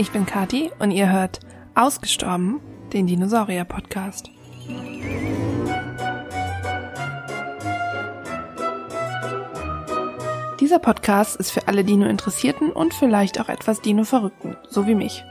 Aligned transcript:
ich 0.00 0.12
bin 0.12 0.24
Kati 0.24 0.70
und 0.78 0.92
ihr 0.92 1.12
hört 1.12 1.40
Ausgestorben, 1.74 2.58
den 2.90 3.06
Dinosaurier-Podcast. 3.06 4.30
Dieser 10.58 10.78
Podcast 10.78 11.36
ist 11.36 11.50
für 11.50 11.68
alle 11.68 11.84
Dino-Interessierten 11.84 12.72
und 12.72 12.94
vielleicht 12.94 13.38
auch 13.42 13.50
etwas 13.50 13.82
Dino-Verrückten, 13.82 14.56
so 14.70 14.86
wie 14.86 14.94
mich. 14.94 15.22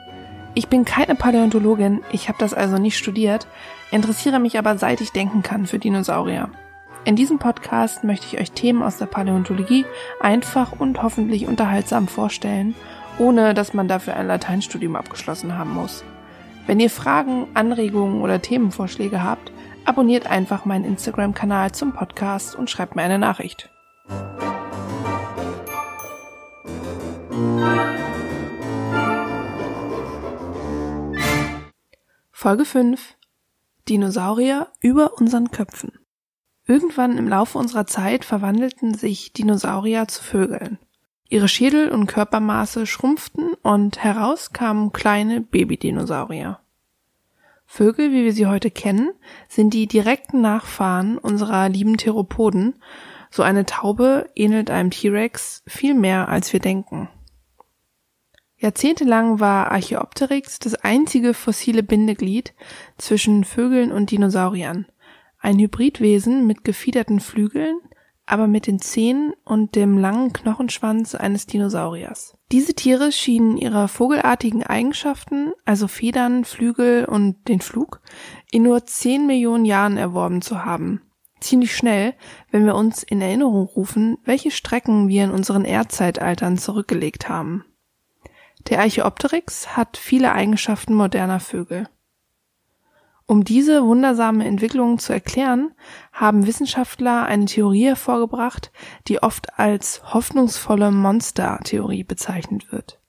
Ich 0.53 0.67
bin 0.67 0.85
keine 0.85 1.15
Paläontologin, 1.15 2.01
ich 2.11 2.29
habe 2.29 2.37
das 2.37 2.53
also 2.53 2.77
nicht 2.77 2.99
studiert, 2.99 3.47
interessiere 3.89 4.37
mich 4.37 4.59
aber 4.59 4.77
seit 4.77 5.01
ich 5.01 5.11
denken 5.11 5.41
kann 5.41 5.65
für 5.65 5.79
Dinosaurier. 5.79 6.51
In 7.05 7.15
diesem 7.15 7.39
Podcast 7.39 8.03
möchte 8.03 8.27
ich 8.27 8.39
euch 8.39 8.51
Themen 8.51 8.83
aus 8.83 8.97
der 8.97 9.07
Paläontologie 9.07 9.85
einfach 10.19 10.79
und 10.79 11.01
hoffentlich 11.01 11.47
unterhaltsam 11.47 12.07
vorstellen, 12.07 12.75
ohne 13.19 13.53
dass 13.53 13.73
man 13.73 13.87
dafür 13.87 14.15
ein 14.15 14.27
Lateinstudium 14.27 14.95
abgeschlossen 14.95 15.57
haben 15.57 15.73
muss. 15.73 16.03
Wenn 16.65 16.79
ihr 16.79 16.89
Fragen, 16.89 17.47
Anregungen 17.53 18.21
oder 18.21 18.41
Themenvorschläge 18.41 19.23
habt, 19.23 19.51
abonniert 19.85 20.27
einfach 20.27 20.65
meinen 20.65 20.85
Instagram-Kanal 20.85 21.71
zum 21.71 21.93
Podcast 21.93 22.55
und 22.55 22.69
schreibt 22.69 22.95
mir 22.95 23.03
eine 23.03 23.19
Nachricht. 23.19 23.69
Folge 32.31 32.65
5 32.65 33.15
Dinosaurier 33.89 34.67
über 34.79 35.15
unseren 35.15 35.51
Köpfen. 35.51 35.91
Irgendwann 36.65 37.17
im 37.17 37.27
Laufe 37.27 37.57
unserer 37.57 37.87
Zeit 37.87 38.23
verwandelten 38.23 38.93
sich 38.93 39.33
Dinosaurier 39.33 40.07
zu 40.07 40.23
Vögeln. 40.23 40.77
Ihre 41.29 41.47
Schädel 41.47 41.89
und 41.89 42.07
Körpermaße 42.07 42.87
schrumpften 42.87 43.53
und 43.61 44.03
heraus 44.03 44.51
kamen 44.51 44.91
kleine 44.91 45.41
Babydinosaurier. 45.41 46.59
Vögel, 47.67 48.11
wie 48.11 48.23
wir 48.25 48.33
sie 48.33 48.47
heute 48.47 48.71
kennen, 48.71 49.11
sind 49.47 49.75
die 49.75 49.85
direkten 49.85 50.41
Nachfahren 50.41 51.19
unserer 51.19 51.69
lieben 51.69 51.97
Theropoden. 51.97 52.81
So 53.29 53.43
eine 53.43 53.67
Taube 53.67 54.27
ähnelt 54.33 54.71
einem 54.71 54.89
T-Rex 54.89 55.61
viel 55.67 55.93
mehr, 55.93 56.29
als 56.29 56.51
wir 56.51 56.59
denken. 56.59 57.09
Jahrzehntelang 58.57 59.39
war 59.39 59.71
Archaeopteryx 59.71 60.57
das 60.57 60.73
einzige 60.73 61.35
fossile 61.35 61.83
Bindeglied 61.83 62.55
zwischen 62.97 63.43
Vögeln 63.43 63.91
und 63.91 64.09
Dinosauriern– 64.09 64.87
ein 65.39 65.57
Hybridwesen 65.57 66.45
mit 66.45 66.63
gefiederten 66.63 67.19
Flügeln, 67.19 67.79
aber 68.29 68.45
mit 68.45 68.67
den 68.67 68.79
Zähnen 68.79 69.33
und 69.43 69.75
dem 69.75 69.97
langen 69.97 70.33
Knochenschwanz 70.33 71.15
eines 71.15 71.47
Dinosauriers. 71.47 72.37
Diese 72.51 72.75
Tiere 72.75 73.11
schienen 73.11 73.57
ihre 73.57 73.87
vogelartigen 73.87 74.63
Eigenschaften, 74.63 75.51
also 75.65 75.87
Federn, 75.87 76.45
Flügel 76.45 77.05
und 77.05 77.47
den 77.47 77.59
Flug, 77.59 78.01
in 78.51 78.63
nur 78.63 78.85
10 78.85 79.25
Millionen 79.25 79.65
Jahren 79.65 79.97
erworben 79.97 80.43
zu 80.43 80.63
haben. 80.63 81.01
Ziemlich 81.39 81.75
schnell, 81.75 82.13
wenn 82.51 82.65
wir 82.65 82.75
uns 82.75 83.01
in 83.01 83.21
Erinnerung 83.21 83.65
rufen, 83.65 84.17
welche 84.25 84.51
Strecken 84.51 85.07
wir 85.07 85.23
in 85.23 85.31
unseren 85.31 85.65
Erdzeitaltern 85.65 86.57
zurückgelegt 86.57 87.29
haben. 87.29 87.65
Der 88.69 88.79
Archaeopteryx 88.81 89.75
hat 89.75 89.97
viele 89.97 90.33
Eigenschaften 90.33 90.93
moderner 90.93 91.39
Vögel. 91.39 91.87
Um 93.29 93.43
diese 93.43 93.85
wundersame 93.85 94.43
Entwicklung 94.43 94.97
zu 94.97 95.13
erklären, 95.13 95.75
haben 96.11 96.47
Wissenschaftler 96.47 97.27
eine 97.27 97.45
Theorie 97.45 97.85
hervorgebracht, 97.85 98.71
die 99.07 99.21
oft 99.21 99.59
als 99.59 100.01
hoffnungsvolle 100.15 100.89
Monster-Theorie 100.89 102.03
bezeichnet 102.03 102.71
wird. 102.71 102.99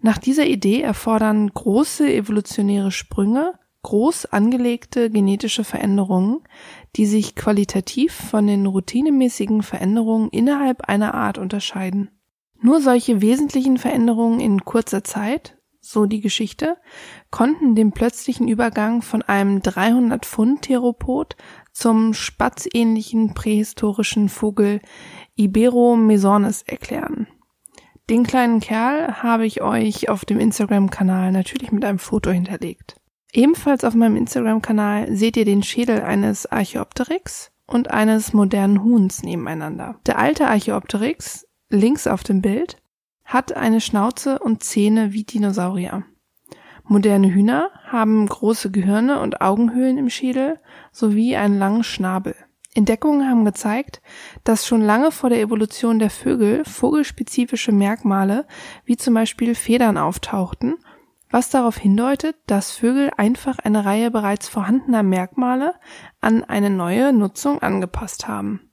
Nach 0.00 0.18
dieser 0.18 0.46
Idee 0.46 0.82
erfordern 0.82 1.48
große 1.54 2.12
evolutionäre 2.12 2.90
Sprünge 2.90 3.54
groß 3.82 4.26
angelegte 4.26 5.08
genetische 5.08 5.62
Veränderungen, 5.62 6.40
die 6.96 7.06
sich 7.06 7.36
qualitativ 7.36 8.12
von 8.12 8.48
den 8.48 8.66
routinemäßigen 8.66 9.62
Veränderungen 9.62 10.30
innerhalb 10.30 10.88
einer 10.88 11.14
Art 11.14 11.38
unterscheiden. 11.38 12.10
Nur 12.60 12.80
solche 12.80 13.20
wesentlichen 13.20 13.78
Veränderungen 13.78 14.40
in 14.40 14.64
kurzer 14.64 15.04
Zeit, 15.04 15.61
so 15.82 16.06
die 16.06 16.20
Geschichte, 16.20 16.78
konnten 17.30 17.74
den 17.74 17.92
plötzlichen 17.92 18.48
Übergang 18.48 19.02
von 19.02 19.20
einem 19.22 19.60
300 19.60 20.24
Pfund 20.24 20.62
Theropod 20.62 21.36
zum 21.72 22.14
spatzähnlichen 22.14 23.34
prähistorischen 23.34 24.28
Vogel 24.28 24.80
Iberomesornis 25.34 26.62
erklären. 26.62 27.26
Den 28.08 28.24
kleinen 28.24 28.60
Kerl 28.60 29.22
habe 29.22 29.44
ich 29.46 29.62
euch 29.62 30.08
auf 30.08 30.24
dem 30.24 30.38
Instagram-Kanal 30.38 31.32
natürlich 31.32 31.72
mit 31.72 31.84
einem 31.84 31.98
Foto 31.98 32.30
hinterlegt. 32.30 32.96
Ebenfalls 33.32 33.84
auf 33.84 33.94
meinem 33.94 34.16
Instagram-Kanal 34.16 35.16
seht 35.16 35.36
ihr 35.36 35.44
den 35.44 35.62
Schädel 35.62 36.02
eines 36.02 36.46
Archaeopteryx 36.46 37.50
und 37.66 37.90
eines 37.90 38.32
modernen 38.32 38.82
Huhns 38.84 39.22
nebeneinander. 39.22 39.98
Der 40.06 40.18
alte 40.18 40.46
Archaeopteryx, 40.46 41.46
links 41.70 42.06
auf 42.06 42.22
dem 42.22 42.42
Bild, 42.42 42.81
hat 43.32 43.56
eine 43.56 43.80
Schnauze 43.80 44.38
und 44.38 44.62
Zähne 44.62 45.12
wie 45.12 45.24
Dinosaurier. 45.24 46.04
Moderne 46.84 47.32
Hühner 47.32 47.70
haben 47.86 48.26
große 48.26 48.70
Gehirne 48.70 49.20
und 49.20 49.40
Augenhöhlen 49.40 49.96
im 49.96 50.10
Schädel 50.10 50.58
sowie 50.90 51.36
einen 51.36 51.58
langen 51.58 51.84
Schnabel. 51.84 52.34
Entdeckungen 52.74 53.28
haben 53.28 53.44
gezeigt, 53.44 54.02
dass 54.44 54.66
schon 54.66 54.82
lange 54.82 55.12
vor 55.12 55.30
der 55.30 55.40
Evolution 55.40 55.98
der 55.98 56.10
Vögel 56.10 56.64
vogelspezifische 56.64 57.72
Merkmale 57.72 58.46
wie 58.84 58.96
zum 58.96 59.14
Beispiel 59.14 59.54
Federn 59.54 59.96
auftauchten, 59.96 60.76
was 61.30 61.48
darauf 61.48 61.78
hindeutet, 61.78 62.36
dass 62.46 62.72
Vögel 62.72 63.10
einfach 63.16 63.58
eine 63.58 63.84
Reihe 63.84 64.10
bereits 64.10 64.48
vorhandener 64.48 65.02
Merkmale 65.02 65.74
an 66.20 66.44
eine 66.44 66.68
neue 66.68 67.12
Nutzung 67.12 67.62
angepasst 67.62 68.28
haben. 68.28 68.71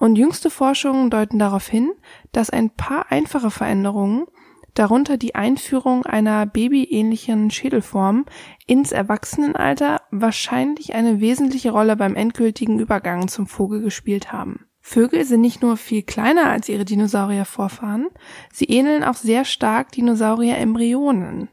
Und 0.00 0.16
jüngste 0.16 0.48
Forschungen 0.48 1.10
deuten 1.10 1.38
darauf 1.38 1.68
hin, 1.68 1.92
dass 2.32 2.48
ein 2.48 2.70
paar 2.70 3.12
einfache 3.12 3.50
Veränderungen, 3.50 4.24
darunter 4.72 5.18
die 5.18 5.34
Einführung 5.34 6.06
einer 6.06 6.46
babyähnlichen 6.46 7.50
Schädelform 7.50 8.24
ins 8.66 8.92
Erwachsenenalter, 8.92 10.00
wahrscheinlich 10.10 10.94
eine 10.94 11.20
wesentliche 11.20 11.70
Rolle 11.70 11.96
beim 11.96 12.16
endgültigen 12.16 12.78
Übergang 12.78 13.28
zum 13.28 13.46
Vogel 13.46 13.82
gespielt 13.82 14.32
haben. 14.32 14.64
Vögel 14.80 15.26
sind 15.26 15.42
nicht 15.42 15.60
nur 15.60 15.76
viel 15.76 16.02
kleiner 16.02 16.48
als 16.48 16.70
ihre 16.70 16.86
Dinosauriervorfahren, 16.86 18.08
sie 18.50 18.64
ähneln 18.64 19.04
auch 19.04 19.16
sehr 19.16 19.44
stark 19.44 19.92
Dinosaurier-Embryonen. 19.92 21.50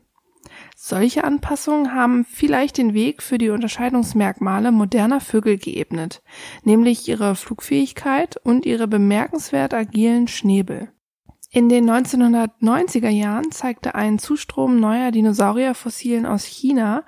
Solche 0.79 1.23
Anpassungen 1.23 1.95
haben 1.95 2.23
vielleicht 2.23 2.77
den 2.77 2.93
Weg 2.93 3.23
für 3.23 3.39
die 3.39 3.49
Unterscheidungsmerkmale 3.49 4.71
moderner 4.71 5.19
Vögel 5.19 5.57
geebnet, 5.57 6.21
nämlich 6.63 7.07
ihre 7.07 7.35
Flugfähigkeit 7.35 8.37
und 8.43 8.63
ihre 8.67 8.87
bemerkenswert 8.87 9.73
agilen 9.73 10.27
Schnäbel. 10.27 10.91
In 11.49 11.67
den 11.67 11.89
1990er 11.89 13.09
Jahren 13.09 13.51
zeigte 13.51 13.95
ein 13.95 14.19
Zustrom 14.19 14.79
neuer 14.79 15.09
Dinosaurierfossilien 15.09 16.27
aus 16.27 16.45
China 16.45 17.05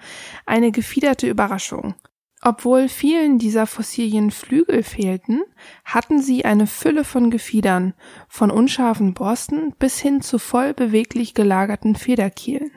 eine 0.47 0.71
gefiederte 0.71 1.29
Überraschung. 1.29 1.93
Obwohl 2.41 2.89
vielen 2.89 3.37
dieser 3.37 3.67
Fossilien 3.67 4.31
Flügel 4.31 4.81
fehlten, 4.81 5.43
hatten 5.85 6.23
sie 6.23 6.43
eine 6.43 6.65
Fülle 6.65 7.03
von 7.03 7.29
Gefiedern, 7.29 7.93
von 8.29 8.49
unscharfen 8.49 9.13
Borsten 9.13 9.75
bis 9.77 9.99
hin 9.99 10.21
zu 10.21 10.39
voll 10.39 10.73
beweglich 10.73 11.35
gelagerten 11.35 11.95
Federkielen. 11.95 12.71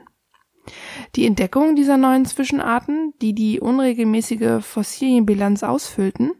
Die 1.17 1.27
Entdeckung 1.27 1.75
dieser 1.75 1.97
neuen 1.97 2.25
Zwischenarten, 2.25 3.15
die 3.21 3.35
die 3.35 3.61
unregelmäßige 3.61 4.65
Fossilienbilanz 4.65 5.63
ausfüllten, 5.63 6.33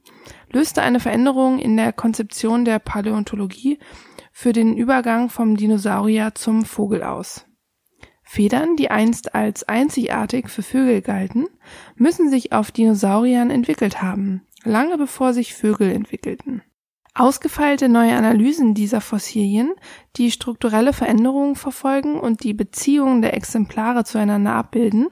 löste 0.51 0.83
eine 0.83 1.01
Veränderung 1.01 1.59
in 1.59 1.77
der 1.77 1.93
Konzeption 1.93 2.65
der 2.65 2.79
Paläontologie 2.79 3.79
für 4.33 4.53
den 4.53 4.77
Übergang 4.77 5.29
vom 5.29 5.57
Dinosaurier 5.57 6.35
zum 6.35 6.65
Vogel 6.65 7.03
aus. 7.03 7.47
Federn, 8.23 8.77
die 8.77 8.91
einst 8.91 9.35
als 9.35 9.65
einzigartig 9.65 10.49
für 10.49 10.63
Vögel 10.63 11.03
galten, 11.03 11.49
müssen 11.97 12.31
sich 12.31 12.53
auf 12.53 12.71
Dinosauriern 12.71 13.51
entwickelt 13.51 14.01
haben, 14.01 14.47
lange 14.65 14.97
bevor 14.97 15.35
sich 15.35 15.55
Vögel 15.55 15.91
entwickelten. 15.91 16.63
Ausgefeilte 17.15 17.91
neue 17.91 18.15
Analysen 18.15 18.73
dieser 18.75 19.03
Fossilien, 19.03 19.75
die 20.17 20.31
strukturelle 20.31 20.95
Veränderungen 20.95 21.57
verfolgen 21.57 22.19
und 22.19 22.43
die 22.43 22.55
Beziehungen 22.55 23.21
der 23.21 23.35
Exemplare 23.35 24.05
zueinander 24.05 24.55
abbilden, 24.55 25.09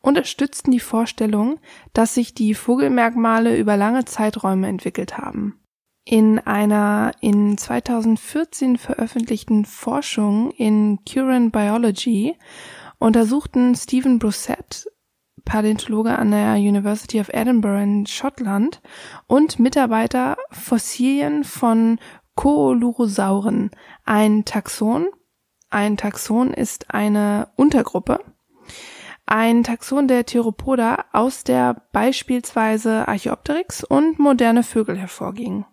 unterstützten 0.00 0.70
die 0.70 0.80
Vorstellung, 0.80 1.58
dass 1.94 2.14
sich 2.14 2.34
die 2.34 2.54
Vogelmerkmale 2.54 3.56
über 3.56 3.76
lange 3.76 4.04
Zeiträume 4.04 4.68
entwickelt 4.68 5.16
haben. 5.16 5.58
In 6.04 6.38
einer 6.38 7.12
in 7.20 7.56
2014 7.56 8.76
veröffentlichten 8.76 9.64
Forschung 9.64 10.50
in 10.52 11.00
Current 11.06 11.52
Biology 11.52 12.36
untersuchten 12.98 13.74
Stephen 13.74 14.18
Brusset 14.18 14.86
Paläontologe 15.48 16.18
an 16.18 16.30
der 16.30 16.56
University 16.56 17.20
of 17.20 17.30
Edinburgh 17.32 17.82
in 17.82 18.06
Schottland 18.06 18.82
und 19.26 19.58
Mitarbeiter 19.58 20.36
Fossilien 20.50 21.42
von 21.42 21.98
Koolurosauren, 22.34 23.70
ein 24.04 24.44
Taxon, 24.44 25.08
Ein 25.70 25.96
Taxon 25.96 26.52
ist 26.52 26.94
eine 26.94 27.48
Untergruppe. 27.56 28.20
Ein 29.24 29.64
Taxon 29.64 30.06
der 30.06 30.26
Theropoda, 30.26 31.06
aus 31.12 31.44
der 31.44 31.82
beispielsweise 31.92 33.08
Archaeopteryx 33.08 33.84
und 33.84 34.18
moderne 34.18 34.62
Vögel 34.62 34.98
hervorgingen. 34.98 35.64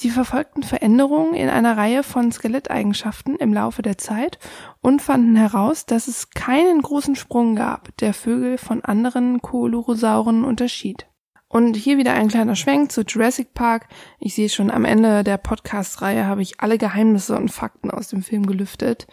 Sie 0.00 0.10
verfolgten 0.10 0.62
Veränderungen 0.62 1.34
in 1.34 1.48
einer 1.48 1.76
Reihe 1.76 2.04
von 2.04 2.30
Skeletteigenschaften 2.30 3.34
im 3.34 3.52
Laufe 3.52 3.82
der 3.82 3.98
Zeit 3.98 4.38
und 4.80 5.02
fanden 5.02 5.34
heraus, 5.34 5.86
dass 5.86 6.06
es 6.06 6.30
keinen 6.30 6.82
großen 6.82 7.16
Sprung 7.16 7.56
gab, 7.56 7.96
der 7.96 8.14
Vögel 8.14 8.58
von 8.58 8.84
anderen 8.84 9.42
Coelurosauren 9.42 10.44
unterschied. 10.44 11.08
Und 11.48 11.74
hier 11.74 11.98
wieder 11.98 12.12
ein 12.12 12.28
kleiner 12.28 12.54
Schwenk 12.54 12.92
zu 12.92 13.00
Jurassic 13.00 13.54
Park. 13.54 13.88
Ich 14.20 14.36
sehe 14.36 14.48
schon 14.48 14.70
am 14.70 14.84
Ende 14.84 15.24
der 15.24 15.36
Podcast-Reihe 15.36 16.26
habe 16.26 16.42
ich 16.42 16.60
alle 16.60 16.78
Geheimnisse 16.78 17.34
und 17.34 17.50
Fakten 17.50 17.90
aus 17.90 18.06
dem 18.06 18.22
Film 18.22 18.46
gelüftet. 18.46 19.08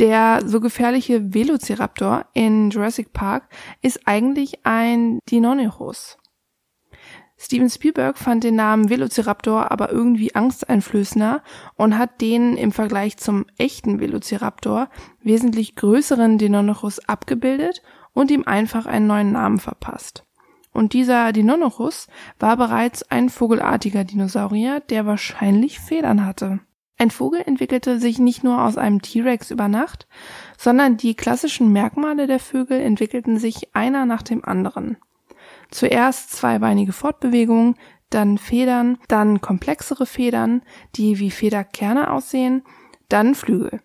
Der 0.00 0.40
so 0.44 0.58
gefährliche 0.58 1.32
Velociraptor 1.32 2.26
in 2.32 2.70
Jurassic 2.70 3.12
Park 3.12 3.48
ist 3.82 4.00
eigentlich 4.08 4.66
ein 4.66 5.20
Deinonychus. 5.30 6.17
Steven 7.40 7.70
Spielberg 7.70 8.18
fand 8.18 8.42
den 8.42 8.56
Namen 8.56 8.90
Velociraptor 8.90 9.70
aber 9.70 9.92
irgendwie 9.92 10.34
angsteinflößender 10.34 11.42
und 11.76 11.96
hat 11.96 12.20
den 12.20 12.56
im 12.56 12.72
Vergleich 12.72 13.16
zum 13.16 13.46
echten 13.56 14.00
Velociraptor 14.00 14.88
wesentlich 15.22 15.76
größeren 15.76 16.38
Deinonychus 16.38 16.98
abgebildet 16.98 17.82
und 18.12 18.32
ihm 18.32 18.42
einfach 18.44 18.86
einen 18.86 19.06
neuen 19.06 19.30
Namen 19.30 19.58
verpasst. 19.58 20.24
Und 20.72 20.92
dieser 20.92 21.32
Deinonychus 21.32 22.08
war 22.40 22.56
bereits 22.56 23.04
ein 23.04 23.30
vogelartiger 23.30 24.02
Dinosaurier, 24.02 24.80
der 24.80 25.06
wahrscheinlich 25.06 25.78
Federn 25.78 26.26
hatte. 26.26 26.60
Ein 26.98 27.12
Vogel 27.12 27.42
entwickelte 27.46 28.00
sich 28.00 28.18
nicht 28.18 28.42
nur 28.42 28.62
aus 28.62 28.76
einem 28.76 29.00
T-Rex 29.00 29.52
über 29.52 29.68
Nacht, 29.68 30.08
sondern 30.56 30.96
die 30.96 31.14
klassischen 31.14 31.72
Merkmale 31.72 32.26
der 32.26 32.40
Vögel 32.40 32.80
entwickelten 32.80 33.38
sich 33.38 33.74
einer 33.76 34.04
nach 34.04 34.22
dem 34.22 34.44
anderen. 34.44 34.96
Zuerst 35.70 36.30
zweibeinige 36.30 36.92
Fortbewegungen, 36.92 37.76
dann 38.10 38.38
Federn, 38.38 38.98
dann 39.08 39.40
komplexere 39.40 40.06
Federn, 40.06 40.62
die 40.96 41.18
wie 41.18 41.30
Federkerne 41.30 42.10
aussehen, 42.10 42.62
dann 43.08 43.34
Flügel. 43.34 43.80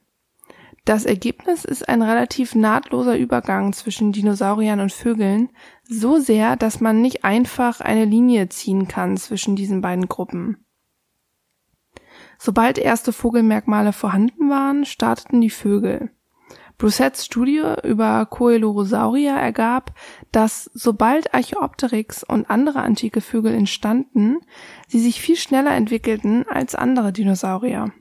Das 0.86 1.06
Ergebnis 1.06 1.64
ist 1.64 1.88
ein 1.88 2.02
relativ 2.02 2.56
nahtloser 2.56 3.18
Übergang 3.18 3.72
zwischen 3.72 4.12
Dinosauriern 4.12 4.82
und 4.82 4.92
Vögeln, 4.92 5.50
so 5.84 6.20
sehr, 6.20 6.58
dass 6.58 6.82
man 6.82 7.02
nicht 7.02 7.24
einfach 7.24 7.80
eine 7.80 8.04
Linie 8.04 8.50
ziehen 8.50 8.90
kann 8.90 9.16
zwischen 9.16 9.56
diesen 9.56 9.80
beiden 9.80 10.10
Gruppen. 10.10 10.66
Sobald 12.38 12.78
erste 12.78 13.14
Vogelmerkmale 13.14 13.94
vorhanden 13.94 14.50
waren, 14.50 14.84
starteten 14.86 15.40
die 15.40 15.50
Vögel. 15.50 16.12
Broussets 16.84 17.24
Studie 17.24 17.64
über 17.84 18.26
Coelurosauria 18.26 19.38
ergab, 19.38 19.94
dass 20.34 20.70
sobald 20.74 21.34
Archaeopteryx 21.34 22.26
und 22.26 22.50
andere 22.50 22.82
antike 22.82 23.22
Vögel 23.22 23.54
entstanden, 23.54 24.40
sie 24.90 25.00
sich 25.00 25.22
viel 25.22 25.38
schneller 25.38 25.74
entwickelten 25.74 26.46
als 26.46 26.76
andere 26.76 27.14
Dinosaurier. 27.14 27.94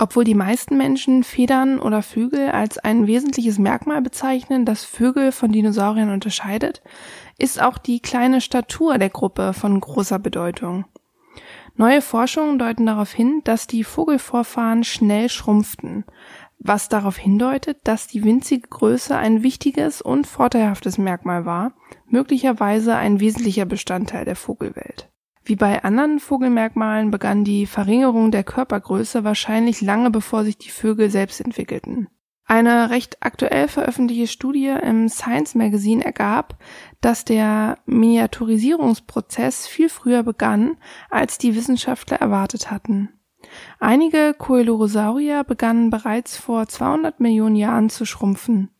Obwohl 0.00 0.24
die 0.24 0.34
meisten 0.34 0.76
Menschen 0.76 1.22
Federn 1.22 1.78
oder 1.78 2.02
Flügel 2.02 2.50
als 2.50 2.78
ein 2.78 3.06
wesentliches 3.06 3.60
Merkmal 3.60 4.02
bezeichnen, 4.02 4.64
das 4.64 4.84
Vögel 4.84 5.30
von 5.30 5.52
Dinosauriern 5.52 6.10
unterscheidet, 6.10 6.82
ist 7.38 7.62
auch 7.62 7.78
die 7.78 8.00
kleine 8.00 8.40
Statur 8.40 8.98
der 8.98 9.10
Gruppe 9.10 9.52
von 9.52 9.78
großer 9.78 10.18
Bedeutung. 10.18 10.84
Neue 11.78 12.00
Forschungen 12.00 12.58
deuten 12.58 12.86
darauf 12.86 13.12
hin, 13.12 13.42
dass 13.44 13.66
die 13.66 13.84
Vogelvorfahren 13.84 14.82
schnell 14.82 15.28
schrumpften, 15.28 16.04
was 16.58 16.88
darauf 16.88 17.16
hindeutet, 17.16 17.78
dass 17.84 18.06
die 18.06 18.24
winzige 18.24 18.68
Größe 18.68 19.16
ein 19.16 19.42
wichtiges 19.42 20.00
und 20.00 20.26
vorteilhaftes 20.26 20.98
Merkmal 20.98 21.44
war, 21.44 21.72
möglicherweise 22.08 22.96
ein 22.96 23.20
wesentlicher 23.20 23.66
Bestandteil 23.66 24.24
der 24.24 24.36
Vogelwelt. 24.36 25.10
Wie 25.44 25.56
bei 25.56 25.84
anderen 25.84 26.18
Vogelmerkmalen 26.18 27.12
begann 27.12 27.44
die 27.44 27.66
Verringerung 27.66 28.32
der 28.32 28.42
Körpergröße 28.42 29.22
wahrscheinlich 29.22 29.80
lange 29.80 30.10
bevor 30.10 30.44
sich 30.44 30.58
die 30.58 30.70
Vögel 30.70 31.08
selbst 31.08 31.40
entwickelten. 31.40 32.08
Eine 32.48 32.90
recht 32.90 33.18
aktuell 33.20 33.66
veröffentlichte 33.66 34.28
Studie 34.28 34.68
im 34.68 35.08
Science 35.08 35.56
Magazine 35.56 36.04
ergab, 36.04 36.58
dass 37.00 37.24
der 37.24 37.78
Miniaturisierungsprozess 37.86 39.66
viel 39.66 39.88
früher 39.88 40.22
begann, 40.22 40.76
als 41.10 41.38
die 41.38 41.56
Wissenschaftler 41.56 42.18
erwartet 42.18 42.70
hatten. 42.70 43.10
Einige 43.78 44.34
Coelurosaurier 44.36 45.44
begannen 45.44 45.90
bereits 45.90 46.36
vor 46.36 46.66
200 46.66 47.20
Millionen 47.20 47.56
Jahren 47.56 47.90
zu 47.90 48.06
schrumpfen, 48.06 48.70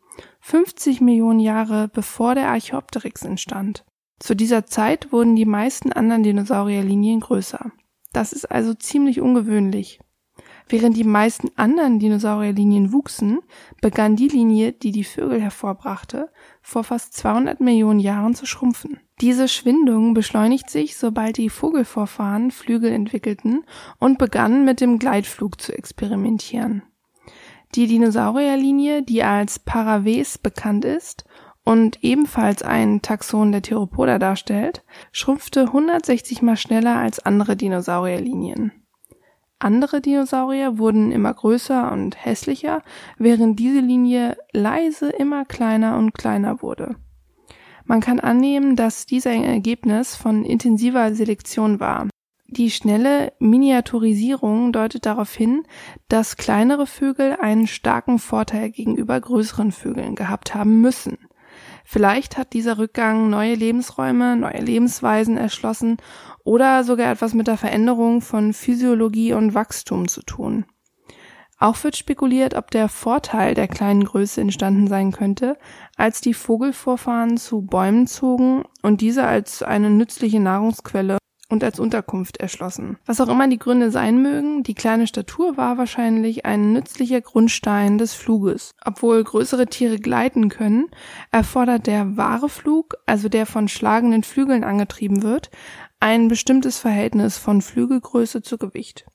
50 0.40 1.00
Millionen 1.00 1.40
Jahre 1.40 1.88
bevor 1.88 2.34
der 2.34 2.48
Archaeopteryx 2.48 3.22
entstand. 3.22 3.84
Zu 4.18 4.34
dieser 4.34 4.64
Zeit 4.64 5.12
wurden 5.12 5.36
die 5.36 5.44
meisten 5.44 5.92
anderen 5.92 6.22
Dinosaurierlinien 6.22 7.20
größer. 7.20 7.72
Das 8.12 8.32
ist 8.32 8.50
also 8.50 8.72
ziemlich 8.72 9.20
ungewöhnlich. 9.20 10.00
Während 10.68 10.96
die 10.96 11.04
meisten 11.04 11.50
anderen 11.54 12.00
Dinosaurierlinien 12.00 12.92
wuchsen, 12.92 13.38
begann 13.80 14.16
die 14.16 14.26
Linie, 14.26 14.72
die 14.72 14.90
die 14.90 15.04
Vögel 15.04 15.40
hervorbrachte, 15.40 16.28
vor 16.60 16.82
fast 16.82 17.14
200 17.14 17.60
Millionen 17.60 18.00
Jahren 18.00 18.34
zu 18.34 18.46
schrumpfen. 18.46 18.98
Diese 19.20 19.46
Schwindung 19.46 20.12
beschleunigt 20.12 20.68
sich, 20.68 20.96
sobald 20.96 21.36
die 21.36 21.50
Vogelvorfahren 21.50 22.50
Flügel 22.50 22.90
entwickelten 22.90 23.64
und 23.98 24.18
begannen 24.18 24.64
mit 24.64 24.80
dem 24.80 24.98
Gleitflug 24.98 25.60
zu 25.60 25.72
experimentieren. 25.72 26.82
Die 27.76 27.86
Dinosaurierlinie, 27.86 29.02
die 29.02 29.22
als 29.22 29.60
Paraves 29.60 30.36
bekannt 30.38 30.84
ist 30.84 31.24
und 31.64 32.02
ebenfalls 32.02 32.62
ein 32.62 33.02
Taxon 33.02 33.52
der 33.52 33.62
Theropoda 33.62 34.18
darstellt, 34.18 34.84
schrumpfte 35.12 35.62
160 35.62 36.42
mal 36.42 36.56
schneller 36.56 36.96
als 36.96 37.20
andere 37.20 37.56
Dinosaurierlinien. 37.56 38.72
Andere 39.58 40.02
Dinosaurier 40.02 40.78
wurden 40.78 41.12
immer 41.12 41.32
größer 41.32 41.90
und 41.90 42.22
hässlicher, 42.22 42.82
während 43.18 43.58
diese 43.58 43.80
Linie 43.80 44.36
leise 44.52 45.08
immer 45.08 45.44
kleiner 45.46 45.96
und 45.96 46.12
kleiner 46.12 46.60
wurde. 46.60 46.96
Man 47.84 48.00
kann 48.00 48.20
annehmen, 48.20 48.76
dass 48.76 49.06
dies 49.06 49.26
ein 49.26 49.44
Ergebnis 49.44 50.14
von 50.14 50.44
intensiver 50.44 51.14
Selektion 51.14 51.80
war. 51.80 52.08
Die 52.48 52.70
schnelle 52.70 53.32
Miniaturisierung 53.38 54.72
deutet 54.72 55.06
darauf 55.06 55.34
hin, 55.34 55.62
dass 56.08 56.36
kleinere 56.36 56.86
Vögel 56.86 57.36
einen 57.40 57.66
starken 57.66 58.18
Vorteil 58.18 58.70
gegenüber 58.70 59.20
größeren 59.20 59.72
Vögeln 59.72 60.14
gehabt 60.14 60.54
haben 60.54 60.80
müssen. 60.80 61.18
Vielleicht 61.88 62.36
hat 62.36 62.52
dieser 62.52 62.78
Rückgang 62.78 63.30
neue 63.30 63.54
Lebensräume, 63.54 64.36
neue 64.36 64.60
Lebensweisen 64.60 65.36
erschlossen 65.36 65.98
oder 66.42 66.82
sogar 66.82 67.12
etwas 67.12 67.32
mit 67.32 67.46
der 67.46 67.56
Veränderung 67.56 68.22
von 68.22 68.52
Physiologie 68.52 69.32
und 69.32 69.54
Wachstum 69.54 70.08
zu 70.08 70.22
tun. 70.22 70.64
Auch 71.58 71.84
wird 71.84 71.96
spekuliert, 71.96 72.54
ob 72.54 72.72
der 72.72 72.88
Vorteil 72.88 73.54
der 73.54 73.68
kleinen 73.68 74.04
Größe 74.04 74.40
entstanden 74.40 74.88
sein 74.88 75.12
könnte, 75.12 75.56
als 75.96 76.20
die 76.20 76.34
Vogelvorfahren 76.34 77.36
zu 77.36 77.62
Bäumen 77.62 78.08
zogen 78.08 78.64
und 78.82 79.00
diese 79.00 79.24
als 79.24 79.62
eine 79.62 79.88
nützliche 79.88 80.40
Nahrungsquelle 80.40 81.18
und 81.48 81.62
als 81.62 81.78
Unterkunft 81.78 82.38
erschlossen. 82.38 82.98
Was 83.06 83.20
auch 83.20 83.28
immer 83.28 83.48
die 83.48 83.58
Gründe 83.58 83.90
sein 83.90 84.20
mögen, 84.20 84.62
die 84.62 84.74
kleine 84.74 85.06
Statur 85.06 85.56
war 85.56 85.78
wahrscheinlich 85.78 86.44
ein 86.44 86.72
nützlicher 86.72 87.20
Grundstein 87.20 87.98
des 87.98 88.14
Fluges. 88.14 88.74
Obwohl 88.84 89.22
größere 89.22 89.66
Tiere 89.66 89.98
gleiten 89.98 90.48
können, 90.48 90.86
erfordert 91.30 91.86
der 91.86 92.16
wahre 92.16 92.48
Flug, 92.48 92.94
also 93.06 93.28
der 93.28 93.46
von 93.46 93.68
schlagenden 93.68 94.22
Flügeln 94.22 94.64
angetrieben 94.64 95.22
wird, 95.22 95.50
ein 96.00 96.28
bestimmtes 96.28 96.78
Verhältnis 96.78 97.38
von 97.38 97.62
Flügelgröße 97.62 98.42
zu 98.42 98.58
Gewicht. 98.58 99.06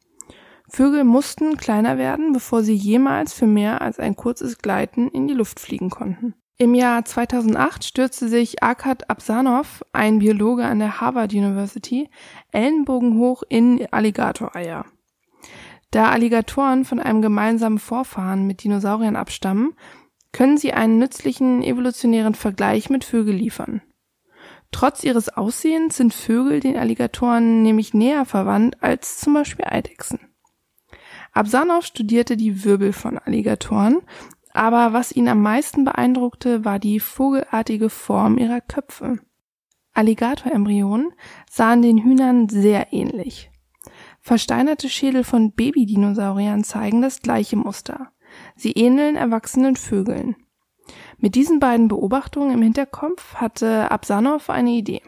Vögel 0.67 1.03
mussten 1.03 1.57
kleiner 1.57 1.97
werden, 1.97 2.31
bevor 2.31 2.63
sie 2.63 2.73
jemals 2.73 3.33
für 3.33 3.45
mehr 3.45 3.81
als 3.81 3.99
ein 3.99 4.15
kurzes 4.15 4.57
Gleiten 4.59 5.09
in 5.09 5.27
die 5.27 5.33
Luft 5.33 5.59
fliegen 5.59 5.89
konnten. 5.89 6.33
Im 6.61 6.75
Jahr 6.75 7.03
2008 7.03 7.83
stürzte 7.83 8.27
sich 8.27 8.61
Arkad 8.61 9.09
Absanov, 9.09 9.83
ein 9.93 10.19
Biologe 10.19 10.63
an 10.63 10.77
der 10.77 11.01
Harvard 11.01 11.33
University, 11.33 12.07
ellenbogenhoch 12.51 13.41
in 13.49 13.87
Alligatoreier. 13.89 14.85
Da 15.89 16.11
Alligatoren 16.11 16.85
von 16.85 16.99
einem 16.99 17.23
gemeinsamen 17.23 17.79
Vorfahren 17.79 18.45
mit 18.45 18.63
Dinosauriern 18.63 19.15
abstammen, 19.15 19.73
können 20.33 20.55
sie 20.59 20.71
einen 20.71 20.99
nützlichen 20.99 21.63
evolutionären 21.63 22.35
Vergleich 22.35 22.91
mit 22.91 23.05
Vögeln 23.05 23.39
liefern. 23.39 23.81
Trotz 24.71 25.03
ihres 25.03 25.29
Aussehens 25.29 25.97
sind 25.97 26.13
Vögel 26.13 26.59
den 26.59 26.77
Alligatoren 26.77 27.63
nämlich 27.63 27.95
näher 27.95 28.25
verwandt 28.25 28.83
als 28.83 29.17
zum 29.17 29.33
Beispiel 29.33 29.65
Eidechsen. 29.67 30.19
Absanov 31.33 31.85
studierte 31.85 32.37
die 32.37 32.63
Wirbel 32.63 32.93
von 32.93 33.17
Alligatoren, 33.17 34.01
aber 34.53 34.93
was 34.93 35.11
ihn 35.11 35.27
am 35.27 35.41
meisten 35.41 35.85
beeindruckte, 35.85 36.65
war 36.65 36.79
die 36.79 36.99
vogelartige 36.99 37.89
Form 37.89 38.37
ihrer 38.37 38.61
Köpfe. 38.61 39.19
Alligatorembryonen 39.93 41.11
sahen 41.49 41.81
den 41.81 41.97
Hühnern 41.97 42.49
sehr 42.49 42.93
ähnlich. 42.93 43.51
Versteinerte 44.19 44.89
Schädel 44.89 45.23
von 45.23 45.51
Babydinosauriern 45.53 46.63
zeigen 46.63 47.01
das 47.01 47.21
gleiche 47.21 47.55
Muster. 47.55 48.11
Sie 48.55 48.71
ähneln 48.71 49.15
erwachsenen 49.15 49.75
Vögeln. 49.75 50.35
Mit 51.17 51.35
diesen 51.35 51.59
beiden 51.59 51.87
Beobachtungen 51.87 52.53
im 52.53 52.61
Hinterkopf 52.61 53.35
hatte 53.35 53.91
Absanow 53.91 54.49
eine 54.49 54.71
Idee. 54.71 55.01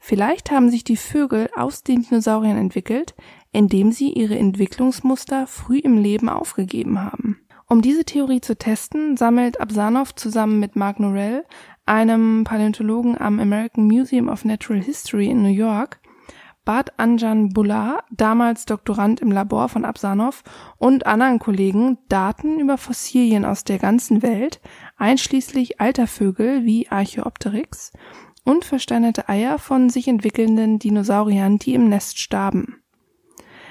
Vielleicht 0.00 0.50
haben 0.50 0.70
sich 0.70 0.84
die 0.84 0.96
Vögel 0.96 1.48
aus 1.54 1.82
den 1.82 2.02
Dinosauriern 2.02 2.56
entwickelt, 2.56 3.14
indem 3.52 3.92
sie 3.92 4.12
ihre 4.12 4.38
Entwicklungsmuster 4.38 5.46
früh 5.46 5.78
im 5.78 5.96
Leben 5.96 6.28
aufgegeben 6.28 7.00
haben. 7.02 7.40
Um 7.72 7.82
diese 7.82 8.04
Theorie 8.04 8.40
zu 8.40 8.58
testen, 8.58 9.16
sammelt 9.16 9.60
Absanow 9.60 10.12
zusammen 10.16 10.58
mit 10.58 10.74
Mark 10.74 10.98
Norell, 10.98 11.44
einem 11.86 12.42
Paläontologen 12.42 13.16
am 13.16 13.38
American 13.38 13.84
Museum 13.84 14.28
of 14.28 14.44
Natural 14.44 14.82
History 14.82 15.28
in 15.28 15.42
New 15.42 15.50
York, 15.50 16.00
Bad 16.64 16.98
Anjan 16.98 17.50
Bullah, 17.50 18.02
damals 18.10 18.64
Doktorand 18.64 19.20
im 19.20 19.30
Labor 19.30 19.68
von 19.68 19.84
Absanow, 19.84 20.42
und 20.78 21.06
anderen 21.06 21.38
Kollegen 21.38 21.98
Daten 22.08 22.58
über 22.58 22.76
Fossilien 22.76 23.44
aus 23.44 23.62
der 23.62 23.78
ganzen 23.78 24.20
Welt, 24.22 24.60
einschließlich 24.96 25.80
alter 25.80 26.08
Vögel 26.08 26.64
wie 26.64 26.88
Archaeopteryx 26.88 27.92
und 28.44 28.64
versteinerte 28.64 29.28
Eier 29.28 29.60
von 29.60 29.90
sich 29.90 30.08
entwickelnden 30.08 30.80
Dinosauriern, 30.80 31.58
die 31.58 31.74
im 31.74 31.88
Nest 31.88 32.18
starben. 32.18 32.82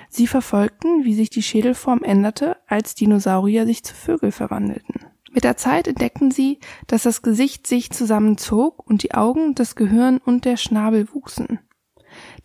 Sie 0.10 0.28
verfolgten, 0.28 1.06
wie 1.06 1.13
sich 1.13 1.30
die 1.30 1.44
Schädelform 1.44 2.04
änderte, 2.04 2.58
als 2.68 2.96
Dinosaurier 2.96 3.66
sich 3.66 3.84
zu 3.84 3.94
Vögel 3.94 4.32
verwandelten. 4.32 5.06
Mit 5.32 5.44
der 5.44 5.58
Zeit 5.58 5.88
entdeckten 5.88 6.32
sie, 6.32 6.60
dass 6.88 7.04
das 7.04 7.22
Gesicht 7.22 7.68
sich 7.68 7.92
zusammenzog 7.92 8.86
und 8.88 9.04
die 9.04 9.13
Augen, 9.13 9.54
das 9.54 9.75
Gehirn 9.75 10.18
und 10.18 10.46
der 10.46 10.58
Schnabel 10.58 11.08
wuchsen. 11.13 11.60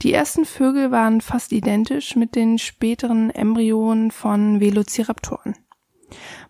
Die 0.03 0.13
ersten 0.13 0.45
Vögel 0.45 0.91
waren 0.91 1.23
fast 1.23 1.53
identisch 1.53 2.17
mit 2.17 2.37
den 2.37 2.59
späteren 2.59 3.31
Embryonen 3.31 4.11
von 4.11 4.61
Velociraptoren. 4.61 5.57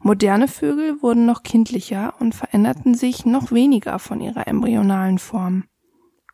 Moderne 0.01 0.49
Vögel 0.49 1.01
wurden 1.01 1.25
noch 1.27 1.45
kindlicher 1.45 2.15
und 2.19 2.35
veränderten 2.35 2.95
sich 2.95 3.25
noch 3.25 3.53
weniger 3.53 4.01
von 4.01 4.21
ihrer 4.21 4.49
embryonalen 4.49 5.19
Form. 5.19 5.65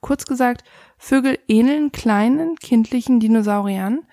Kurz 0.01 0.25
gesagt, 0.25 0.65
Vögel 0.97 1.39
ähneln 1.47 1.93
kleinen, 1.93 2.57
kindlichen 2.57 3.21
Dinosauriern, 3.21 4.07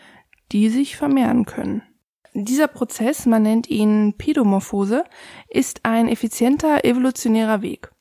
die 0.52 0.70
sich 0.70 0.96
vermehren 0.96 1.46
können. 1.46 1.84
Dieser 2.34 2.68
Prozess, 2.68 3.26
man 3.26 3.44
nennt 3.44 3.68
ihn 3.70 4.14
Pädomorphose, 4.18 5.04
ist 5.50 5.86
ein 5.86 6.08
effizienter 6.08 6.86
evolutionärer 6.86 7.62
Weg. 7.62 7.92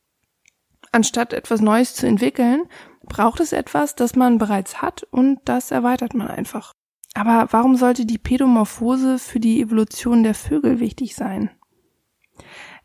Anstatt 0.92 1.32
etwas 1.32 1.60
Neues 1.60 1.94
zu 1.94 2.06
entwickeln, 2.06 2.64
braucht 3.06 3.40
es 3.40 3.52
etwas, 3.52 3.94
das 3.94 4.14
man 4.14 4.38
bereits 4.38 4.82
hat 4.82 5.04
und 5.04 5.40
das 5.44 5.70
erweitert 5.70 6.14
man 6.14 6.28
einfach. 6.28 6.72
Aber 7.14 7.48
warum 7.50 7.76
sollte 7.76 8.04
die 8.04 8.18
Pädomorphose 8.18 9.18
für 9.18 9.40
die 9.40 9.62
Evolution 9.62 10.22
der 10.22 10.34
Vögel 10.34 10.80
wichtig 10.80 11.14
sein? 11.16 11.50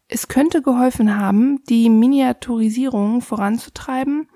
Es 0.08 0.28
könnte 0.28 0.62
geholfen 0.62 1.18
haben, 1.18 1.64
die 1.70 1.90
Miniaturisierung 1.90 3.22
voranzutreiben 3.22 4.30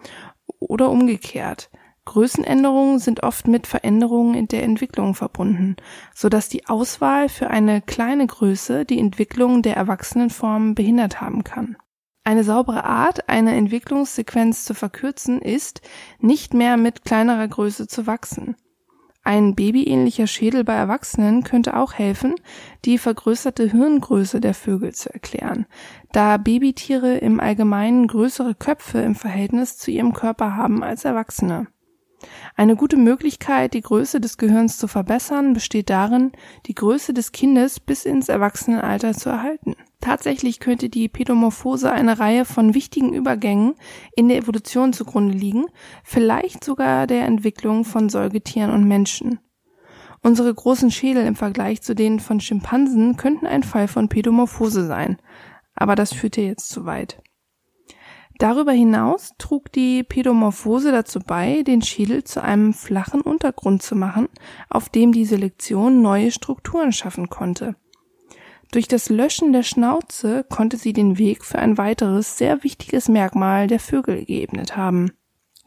oder 0.60 0.90
umgekehrt. 0.90 1.70
Größenänderungen 2.06 3.00
sind 3.00 3.24
oft 3.24 3.48
mit 3.48 3.68
Veränderungen 3.68 4.36
in 4.36 4.48
der 4.48 4.64
Entwicklung 4.64 5.16
verbunden, 5.16 5.76
so 6.14 6.30
dass 6.30 6.50
die 6.50 6.68
Auswahl 6.68 7.30
für 7.30 7.50
eine 7.50 7.82
kleine 7.82 8.28
Größe 8.28 8.86
die 8.86 9.00
Entwicklung 9.00 9.62
der 9.62 9.76
Erwachsenenform 9.76 10.76
behindert 10.76 11.20
haben 11.20 11.44
kann. 11.44 11.76
Eine 12.24 12.44
saubere 12.44 12.86
Art, 12.86 13.30
eine 13.30 13.56
Entwicklungssequenz 13.56 14.66
zu 14.66 14.74
verkürzen, 14.74 15.42
ist, 15.42 15.82
nicht 16.20 16.54
mehr 16.54 16.78
mit 16.78 17.06
kleinerer 17.06 17.48
Größe 17.48 17.88
zu 17.88 18.08
wachsen. 18.08 18.56
Ein 19.24 19.56
babyähnlicher 19.56 20.28
Schädel 20.28 20.64
bei 20.64 20.74
Erwachsenen 20.74 21.44
könnte 21.44 21.76
auch 21.76 21.94
helfen, 21.94 22.36
die 22.86 23.00
vergrößerte 23.00 23.72
Hirngröße 23.72 24.40
der 24.40 24.54
Vögel 24.54 24.94
zu 24.94 25.12
erklären, 25.12 25.66
da 26.12 26.38
Babytiere 26.38 27.18
im 27.18 27.40
Allgemeinen 27.40 28.06
größere 28.06 28.54
Köpfe 28.54 29.00
im 29.00 29.16
Verhältnis 29.16 29.80
zu 29.80 29.90
ihrem 29.90 30.14
Körper 30.14 30.56
haben 30.56 30.84
als 30.84 31.06
Erwachsene. 31.06 31.68
Eine 32.56 32.76
gute 32.76 32.98
Möglichkeit, 32.98 33.74
die 33.74 33.82
Größe 33.82 34.22
des 34.22 34.38
Gehirns 34.38 34.78
zu 34.78 34.88
verbessern, 34.88 35.54
besteht 35.54 35.90
darin, 35.90 36.32
die 36.66 36.76
Größe 36.76 37.14
des 37.14 37.32
Kindes 37.32 37.80
bis 37.80 38.06
ins 38.06 38.30
Erwachsenenalter 38.30 39.14
zu 39.14 39.30
erhalten. 39.30 39.76
Tatsächlich 40.02 40.60
könnte 40.60 40.90
die 40.90 41.10
Pädomorphose 41.10 41.92
eine 41.92 42.20
Reihe 42.20 42.46
von 42.46 42.74
wichtigen 42.74 43.14
Übergängen 43.14 43.74
in 44.16 44.30
der 44.30 44.38
Evolution 44.38 44.94
zugrunde 44.94 45.36
liegen, 45.36 45.66
vielleicht 46.04 46.64
sogar 46.64 47.08
der 47.08 47.26
Entwicklung 47.26 47.86
von 47.86 48.10
Säugetieren 48.10 48.72
und 48.72 48.88
Menschen. 48.88 49.40
Unsere 50.22 50.54
großen 50.54 50.92
Schädel 50.92 51.26
im 51.26 51.36
Vergleich 51.36 51.82
zu 51.82 51.94
denen 51.94 52.20
von 52.20 52.40
Schimpansen 52.40 53.18
könnten 53.18 53.48
ein 53.48 53.64
Fall 53.64 53.88
von 53.88 54.10
Pädomorphose 54.10 54.86
sein, 54.86 55.18
aber 55.76 55.96
das 55.96 56.14
führte 56.14 56.42
jetzt 56.42 56.70
zu 56.70 56.86
weit. 56.86 57.22
Darüber 58.38 58.74
hinaus 58.74 59.34
trug 59.38 59.72
die 59.72 60.04
Pädomorphose 60.04 60.92
dazu 60.92 61.20
bei, 61.20 61.64
den 61.64 61.82
Schädel 61.82 62.26
zu 62.26 62.44
einem 62.44 62.74
flachen 62.74 63.22
Untergrund 63.22 63.82
zu 63.82 63.96
machen, 63.96 64.28
auf 64.70 64.90
dem 64.90 65.14
die 65.14 65.26
Selektion 65.26 66.02
neue 66.02 66.32
Strukturen 66.32 66.92
schaffen 66.92 67.30
konnte. 67.30 67.76
Durch 68.72 68.90
das 68.90 69.10
Löschen 69.10 69.54
der 69.54 69.64
Schnauze 69.64 70.44
konnte 70.50 70.76
sie 70.76 70.92
den 70.92 71.18
Weg 71.18 71.46
für 71.46 71.60
ein 71.60 71.78
weiteres 71.78 72.38
sehr 72.38 72.64
wichtiges 72.64 73.08
Merkmal 73.08 73.68
der 73.68 73.80
Vögel 73.80 74.26
geebnet 74.26 74.76
haben. 74.76 75.12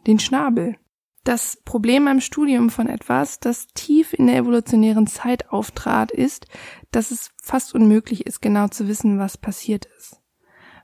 Den 0.06 0.18
Schnabel. 0.18 0.76
Das 1.24 1.58
Problem 1.64 2.04
beim 2.04 2.20
Studium 2.20 2.70
von 2.70 2.86
etwas, 2.86 3.40
das 3.40 3.66
tief 3.68 4.12
in 4.12 4.26
der 4.26 4.36
evolutionären 4.36 5.06
Zeit 5.06 5.50
auftrat, 5.50 6.10
ist, 6.10 6.46
dass 6.90 7.10
es 7.10 7.30
fast 7.42 7.74
unmöglich 7.74 8.26
ist, 8.26 8.40
genau 8.40 8.68
zu 8.68 8.88
wissen, 8.88 9.18
was 9.18 9.38
passiert 9.38 9.86
ist. 9.98 10.20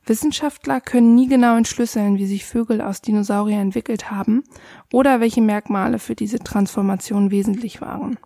Wissenschaftler 0.06 0.80
können 0.80 1.14
nie 1.14 1.28
genau 1.28 1.56
entschlüsseln, 1.56 2.18
wie 2.18 2.26
sich 2.26 2.44
Vögel 2.44 2.80
aus 2.80 3.00
Dinosaurier 3.00 3.60
entwickelt 3.60 4.10
haben 4.10 4.44
oder 4.92 5.20
welche 5.20 5.40
Merkmale 5.40 5.98
für 5.98 6.14
diese 6.14 6.38
Transformation 6.38 7.30
wesentlich 7.30 7.80
waren. 7.80 8.18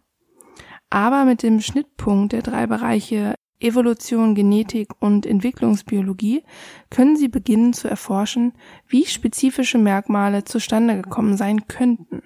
Aber 0.90 1.24
mit 1.24 1.42
dem 1.42 1.60
Schnittpunkt 1.60 2.32
der 2.32 2.42
drei 2.42 2.66
Bereiche 2.66 3.34
Evolution, 3.60 4.34
Genetik 4.34 4.90
und 5.00 5.26
Entwicklungsbiologie 5.26 6.44
können 6.90 7.16
sie 7.16 7.28
beginnen 7.28 7.72
zu 7.72 7.88
erforschen, 7.88 8.52
wie 8.86 9.04
spezifische 9.04 9.78
Merkmale 9.78 10.44
zustande 10.44 11.02
gekommen 11.02 11.36
sein 11.36 11.66
könnten. 11.66 12.22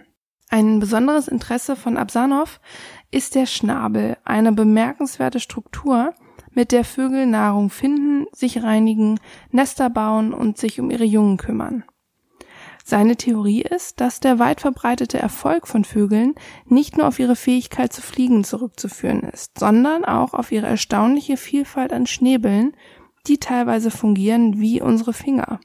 Ein 0.50 0.80
besonderes 0.80 1.28
Interesse 1.28 1.76
von 1.76 1.96
Absanow 1.96 2.60
ist 3.10 3.34
der 3.34 3.46
Schnabel, 3.46 4.18
eine 4.24 4.52
bemerkenswerte 4.52 5.40
Struktur, 5.40 6.12
mit 6.54 6.72
der 6.72 6.84
Vögel 6.84 7.26
Nahrung 7.26 7.70
finden, 7.70 8.26
sich 8.32 8.62
reinigen, 8.62 9.18
Nester 9.50 9.90
bauen 9.90 10.32
und 10.34 10.58
sich 10.58 10.80
um 10.80 10.90
ihre 10.90 11.04
Jungen 11.04 11.36
kümmern. 11.36 11.84
Seine 12.84 13.16
Theorie 13.16 13.62
ist, 13.62 14.00
dass 14.00 14.18
der 14.18 14.38
weit 14.38 14.60
verbreitete 14.60 15.18
Erfolg 15.18 15.68
von 15.68 15.84
Vögeln 15.84 16.34
nicht 16.66 16.96
nur 16.96 17.06
auf 17.06 17.18
ihre 17.18 17.36
Fähigkeit 17.36 17.92
zu 17.92 18.02
fliegen 18.02 18.42
zurückzuführen 18.42 19.20
ist, 19.20 19.58
sondern 19.58 20.04
auch 20.04 20.34
auf 20.34 20.50
ihre 20.50 20.66
erstaunliche 20.66 21.36
Vielfalt 21.36 21.92
an 21.92 22.06
Schnäbeln, 22.06 22.74
die 23.28 23.38
teilweise 23.38 23.90
fungieren 23.90 24.60
wie 24.60 24.80
unsere 24.80 25.12
Finger. 25.12 25.60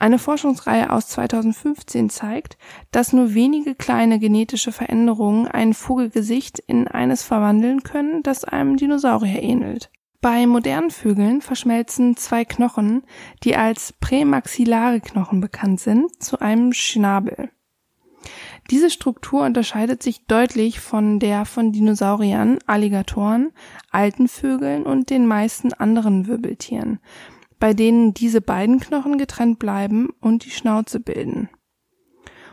Eine 0.00 0.20
Forschungsreihe 0.20 0.90
aus 0.90 1.08
2015 1.08 2.08
zeigt, 2.08 2.56
dass 2.92 3.12
nur 3.12 3.34
wenige 3.34 3.74
kleine 3.74 4.20
genetische 4.20 4.70
Veränderungen 4.70 5.48
ein 5.48 5.74
Vogelgesicht 5.74 6.60
in 6.60 6.86
eines 6.86 7.24
verwandeln 7.24 7.82
können, 7.82 8.22
das 8.22 8.44
einem 8.44 8.76
Dinosaurier 8.76 9.42
ähnelt. 9.42 9.90
Bei 10.20 10.46
modernen 10.46 10.90
Vögeln 10.90 11.40
verschmelzen 11.42 12.16
zwei 12.16 12.44
Knochen, 12.44 13.02
die 13.44 13.56
als 13.56 13.92
prämaxillare 13.92 15.00
Knochen 15.00 15.40
bekannt 15.40 15.80
sind, 15.80 16.22
zu 16.22 16.40
einem 16.40 16.72
Schnabel. 16.72 17.50
Diese 18.70 18.90
Struktur 18.90 19.44
unterscheidet 19.44 20.02
sich 20.02 20.26
deutlich 20.26 20.80
von 20.80 21.18
der 21.18 21.44
von 21.44 21.72
Dinosauriern, 21.72 22.58
Alligatoren, 22.66 23.52
alten 23.90 24.28
Vögeln 24.28 24.84
und 24.84 25.10
den 25.10 25.26
meisten 25.26 25.72
anderen 25.72 26.26
Wirbeltieren, 26.26 27.00
bei 27.58 27.74
denen 27.74 28.14
diese 28.14 28.40
beiden 28.40 28.80
Knochen 28.80 29.18
getrennt 29.18 29.58
bleiben 29.58 30.10
und 30.20 30.44
die 30.44 30.50
Schnauze 30.50 31.00
bilden. 31.00 31.48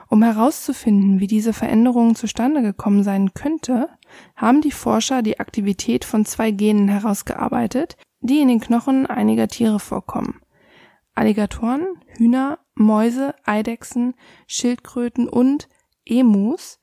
Um 0.07 0.21
herauszufinden, 0.21 1.19
wie 1.19 1.27
diese 1.27 1.53
Veränderung 1.53 2.15
zustande 2.15 2.61
gekommen 2.61 3.03
sein 3.03 3.33
könnte, 3.33 3.89
haben 4.35 4.61
die 4.61 4.71
Forscher 4.71 5.21
die 5.21 5.39
Aktivität 5.39 6.05
von 6.05 6.25
zwei 6.25 6.51
Genen 6.51 6.87
herausgearbeitet, 6.87 7.97
die 8.21 8.39
in 8.39 8.47
den 8.47 8.59
Knochen 8.59 9.07
einiger 9.07 9.47
Tiere 9.47 9.79
vorkommen. 9.79 10.41
Alligatoren, 11.15 11.85
Hühner, 12.17 12.59
Mäuse, 12.75 13.33
Eidechsen, 13.45 14.13
Schildkröten 14.47 15.27
und 15.27 15.69
Emus, 16.05 16.79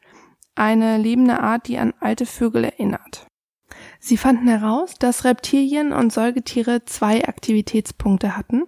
eine 0.55 0.99
lebende 0.99 1.41
Art, 1.41 1.69
die 1.69 1.79
an 1.79 1.95
alte 2.01 2.27
Vögel 2.27 2.65
erinnert. 2.65 3.27
Sie 4.05 4.17
fanden 4.17 4.49
heraus, 4.49 4.97
dass 4.99 5.23
Reptilien 5.23 5.93
und 5.93 6.13
Säugetiere 6.13 6.85
zwei 6.85 7.25
Aktivitätspunkte 7.25 8.37
hatten, 8.37 8.65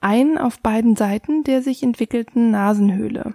einen 0.00 0.38
auf 0.38 0.60
beiden 0.60 0.96
Seiten 0.96 1.44
der 1.44 1.60
sich 1.60 1.82
entwickelten 1.82 2.50
Nasenhöhle. 2.50 3.34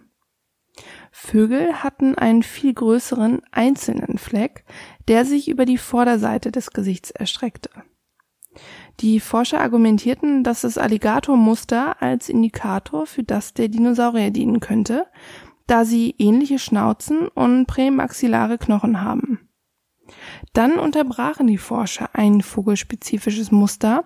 Vögel 1.12 1.83
hatten 1.83 2.15
einen 2.15 2.41
viel 2.41 2.74
größeren 2.74 3.41
einzelnen 3.51 4.17
Fleck, 4.17 4.65
der 5.07 5.25
sich 5.25 5.48
über 5.48 5.65
die 5.65 5.77
Vorderseite 5.77 6.51
des 6.51 6.72
Gesichts 6.72 7.12
erstreckte. 7.12 7.69
Die 9.00 9.19
Forscher 9.19 9.62
argumentierten, 9.62 10.43
dass 10.43 10.62
das 10.62 10.79
Alligatormuster 10.79 12.01
als 12.01 12.29
Indikator 12.29 13.05
für 13.05 13.22
das 13.22 13.53
der 13.53 13.67
Dinosaurier 13.67 14.31
dienen 14.31 14.60
könnte, 14.60 15.05
da 15.67 15.86
sie 15.86 16.15
ähnliche 16.17 16.57
Schnauzen 16.57 17.27
und 17.27 17.67
prämaxillare 17.67 18.57
Knochen 18.57 19.01
haben. 19.01 19.42
Dann 20.53 20.80
unterbrachen 20.80 21.48
die 21.48 21.58
Forscher 21.58 22.10
ein 22.13 22.42
vogelspezifisches 22.42 23.51
Muster 23.51 24.03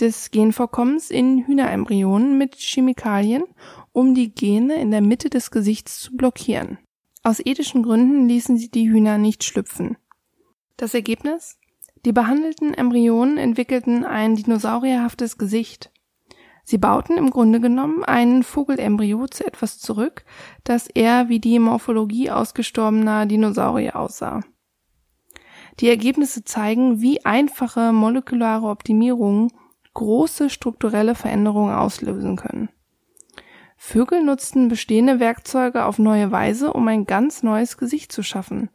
des 0.00 0.30
Genvorkommens 0.30 1.10
in 1.10 1.46
Hühnerembryonen 1.46 2.38
mit 2.38 2.56
Chemikalien, 2.56 3.44
um 3.92 4.14
die 4.14 4.34
Gene 4.34 4.80
in 4.80 4.90
der 4.90 5.02
Mitte 5.02 5.30
des 5.30 5.50
Gesichts 5.50 6.00
zu 6.00 6.16
blockieren. 6.16 6.78
Aus 7.22 7.40
ethischen 7.44 7.82
Gründen 7.82 8.28
ließen 8.28 8.56
sie 8.56 8.70
die 8.70 8.88
Hühner 8.90 9.18
nicht 9.18 9.44
schlüpfen. 9.44 9.98
Das 10.76 10.94
Ergebnis? 10.94 11.58
Die 12.06 12.12
behandelten 12.12 12.72
Embryonen 12.72 13.36
entwickelten 13.36 14.06
ein 14.06 14.36
dinosaurierhaftes 14.36 15.36
Gesicht. 15.36 15.92
Sie 16.64 16.78
bauten 16.78 17.18
im 17.18 17.30
Grunde 17.30 17.60
genommen 17.60 18.04
ein 18.04 18.42
Vogelembryo 18.42 19.26
zu 19.26 19.46
etwas 19.46 19.78
zurück, 19.78 20.24
das 20.64 20.86
eher 20.86 21.28
wie 21.28 21.40
die 21.40 21.58
Morphologie 21.58 22.30
ausgestorbener 22.30 23.26
Dinosaurier 23.26 23.96
aussah. 23.96 24.40
Die 25.80 25.88
Ergebnisse 25.88 26.44
zeigen, 26.44 27.00
wie 27.00 27.24
einfache 27.24 27.92
molekulare 27.92 28.66
Optimierungen 28.66 29.50
große 29.94 30.50
strukturelle 30.50 31.14
Veränderungen 31.14 31.74
auslösen 31.74 32.36
können. 32.36 32.68
Vögel 33.76 34.22
nutzten 34.22 34.68
bestehende 34.68 35.20
Werkzeuge 35.20 35.86
auf 35.86 35.98
neue 35.98 36.30
Weise, 36.30 36.74
um 36.74 36.86
ein 36.86 37.06
ganz 37.06 37.42
neues 37.42 37.78
Gesicht 37.78 38.12
zu 38.12 38.22
schaffen. 38.22 38.68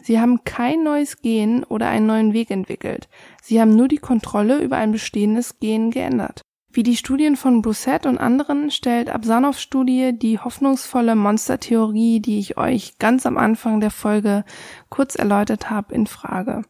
Sie 0.00 0.18
haben 0.18 0.42
kein 0.44 0.82
neues 0.82 1.20
Gen 1.20 1.64
oder 1.64 1.88
einen 1.88 2.06
neuen 2.06 2.32
Weg 2.32 2.50
entwickelt. 2.50 3.08
Sie 3.42 3.60
haben 3.60 3.76
nur 3.76 3.88
die 3.88 3.98
Kontrolle 3.98 4.60
über 4.60 4.78
ein 4.78 4.90
bestehendes 4.90 5.60
Gen 5.60 5.90
geändert. 5.90 6.40
Wie 6.74 6.82
die 6.82 6.96
Studien 6.96 7.36
von 7.36 7.60
Brusset 7.60 8.06
und 8.06 8.16
anderen 8.16 8.70
stellt 8.70 9.10
Absanows 9.10 9.60
Studie 9.60 10.14
die 10.18 10.38
hoffnungsvolle 10.38 11.14
Monstertheorie, 11.14 12.20
die 12.20 12.38
ich 12.38 12.56
euch 12.56 12.98
ganz 12.98 13.26
am 13.26 13.36
Anfang 13.36 13.80
der 13.80 13.90
Folge 13.90 14.44
kurz 14.88 15.14
erläutert 15.14 15.68
habe, 15.68 15.94
in 15.94 16.06
Frage. 16.06 16.62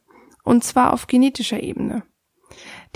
Und 0.42 0.64
zwar 0.64 0.92
auf 0.92 1.06
genetischer 1.06 1.62
Ebene. 1.62 2.02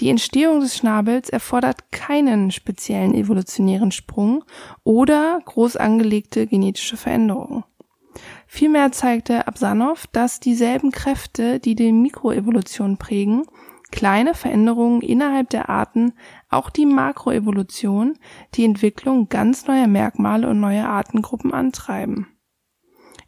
Die 0.01 0.11
Entstehung 0.11 0.59
des 0.59 0.77
Schnabels 0.77 1.31
erfordert 1.31 1.93
keinen 1.93 2.51
speziellen 2.51 3.15
evolutionären 3.15 3.93
Sprung 3.93 4.45
oder 4.83 5.41
groß 5.45 5.77
angelegte 5.77 6.49
genetische 6.49 6.97
Veränderungen. 6.97 7.63
Vielmehr 8.49 8.91
zeigte 8.91 9.47
Absanow, 9.47 10.07
dass 10.09 10.41
dieselben 10.41 10.91
Kräfte, 10.91 11.61
die 11.61 11.77
die 11.77 11.93
Mikroevolution 11.93 12.97
prägen, 12.97 13.45
kleine 13.91 14.35
Veränderungen 14.35 15.01
innerhalb 15.01 15.51
der 15.51 15.69
Arten, 15.69 16.13
auch 16.49 16.71
die 16.71 16.87
Makroevolution, 16.87 18.19
die 18.55 18.65
Entwicklung 18.65 19.29
ganz 19.29 19.67
neuer 19.67 19.87
Merkmale 19.87 20.49
und 20.49 20.61
neuer 20.61 20.89
Artengruppen 20.89 21.53
antreiben. 21.53 22.29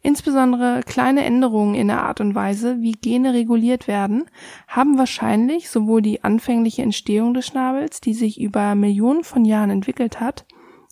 Insbesondere 0.01 0.81
kleine 0.85 1.25
Änderungen 1.25 1.75
in 1.75 1.87
der 1.87 2.03
Art 2.03 2.21
und 2.21 2.33
Weise, 2.33 2.81
wie 2.81 2.93
Gene 2.93 3.33
reguliert 3.33 3.87
werden, 3.87 4.25
haben 4.67 4.97
wahrscheinlich 4.97 5.69
sowohl 5.69 6.01
die 6.01 6.23
anfängliche 6.23 6.83
Entstehung 6.83 7.33
des 7.33 7.47
Schnabels, 7.47 7.99
die 7.99 8.13
sich 8.13 8.39
über 8.39 8.75
Millionen 8.75 9.25
von 9.25 9.43
Jahren 9.43 9.71
entwickelt 9.71 10.21
hat, 10.21 10.45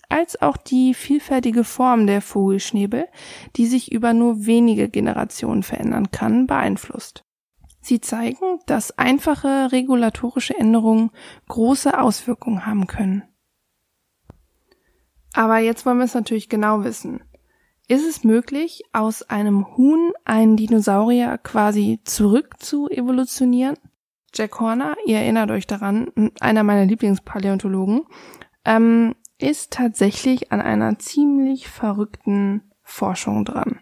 als 0.10 0.42
auch 0.42 0.58
die 0.58 0.94
vielfältige 0.94 1.64
Form 1.64 2.06
der 2.06 2.22
Vogelschnäbel, 2.22 3.08
die 3.56 3.66
sich 3.66 3.92
über 3.92 4.14
nur 4.14 4.46
wenige 4.46 4.90
Generationen 4.90 5.64
verändern 5.64 6.12
kann, 6.12 6.46
beeinflusst. 6.48 7.27
Sie 7.82 8.02
zeigen, 8.02 8.60
dass 8.66 8.98
einfache 8.98 9.72
regulatorische 9.72 10.58
Änderungen 10.58 11.12
große 11.48 12.00
Auswirkungen 12.00 12.66
haben 12.66 12.88
können. 12.88 13.24
Aber 15.34 15.60
jetzt 15.60 15.86
wollen 15.86 16.00
wir 16.00 16.06
es 16.06 16.14
natürlich 16.14 16.50
genau 16.50 16.84
wissen. 16.84 17.22
Ist 17.88 18.06
es 18.06 18.24
möglich, 18.24 18.84
aus 18.92 19.24
einem 19.24 19.78
Huhn 19.78 20.12
einen 20.26 20.58
Dinosaurier 20.58 21.38
quasi 21.38 22.02
zurück 22.04 22.56
zu 22.60 22.90
evolutionieren? 22.90 23.78
Jack 24.34 24.60
Horner, 24.60 24.96
ihr 25.06 25.20
erinnert 25.20 25.52
euch 25.52 25.68
daran, 25.68 26.12
einer 26.42 26.64
meiner 26.64 26.86
Lieblingspaläontologen, 26.86 28.04
ähm, 28.66 29.16
ist 29.40 29.72
tatsächlich 29.72 30.52
an 30.52 30.60
einer 30.60 31.00
ziemlich 31.00 31.70
verrückten 31.70 32.74
Forschung 32.82 33.46
dran. 33.46 33.80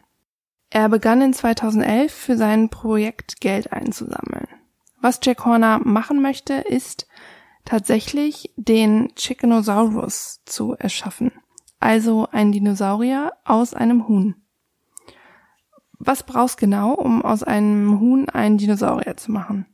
Er 0.75 0.89
begann 0.89 1.21
in 1.21 1.31
2011 1.31 2.11
für 2.13 2.35
sein 2.35 2.67
Projekt 2.67 3.39
Geld 3.39 3.71
einzusammeln. 3.71 4.49
Was 4.99 5.21
Jack 5.23 5.45
Horner 5.45 5.79
machen 5.81 6.21
möchte, 6.21 6.55
ist 6.55 7.07
tatsächlich 7.63 8.51
den 8.57 9.15
Chickenosaurus 9.15 10.41
zu 10.43 10.73
erschaffen, 10.73 11.31
also 11.79 12.27
ein 12.29 12.51
Dinosaurier 12.51 13.31
aus 13.45 13.73
einem 13.73 14.09
Huhn. 14.09 14.35
Was 15.97 16.23
brauchst 16.23 16.57
genau, 16.57 16.91
um 16.91 17.23
aus 17.23 17.41
einem 17.41 18.01
Huhn 18.01 18.27
einen 18.27 18.57
Dinosaurier 18.57 19.15
zu 19.15 19.31
machen? 19.31 19.67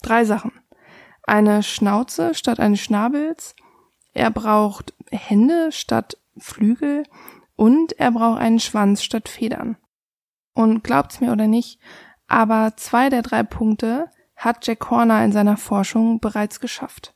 Drei 0.00 0.24
Sachen. 0.24 0.52
Eine 1.24 1.62
Schnauze 1.62 2.32
statt 2.32 2.60
eines 2.60 2.80
Schnabels, 2.80 3.54
er 4.14 4.30
braucht 4.30 4.94
Hände 5.10 5.70
statt 5.70 6.16
Flügel 6.38 7.02
und 7.56 7.92
er 8.00 8.10
braucht 8.10 8.40
einen 8.40 8.58
Schwanz 8.58 9.02
statt 9.02 9.28
Federn. 9.28 9.76
Und 10.56 10.82
glaubt's 10.82 11.20
mir 11.20 11.32
oder 11.32 11.46
nicht, 11.46 11.78
aber 12.28 12.72
zwei 12.76 13.10
der 13.10 13.20
drei 13.20 13.42
Punkte 13.42 14.08
hat 14.36 14.66
Jack 14.66 14.88
Horner 14.90 15.22
in 15.22 15.30
seiner 15.30 15.58
Forschung 15.58 16.18
bereits 16.18 16.60
geschafft. 16.60 17.14